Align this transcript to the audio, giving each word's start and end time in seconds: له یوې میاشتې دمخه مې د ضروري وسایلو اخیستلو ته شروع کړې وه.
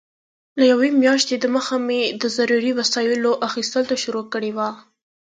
له 0.59 0.63
یوې 0.71 0.89
میاشتې 1.03 1.35
دمخه 1.43 1.75
مې 1.87 2.01
د 2.21 2.23
ضروري 2.37 2.71
وسایلو 2.79 3.31
اخیستلو 3.47 3.87
ته 3.89 3.95
شروع 4.03 4.25
کړې 4.33 4.51
وه. 4.57 4.69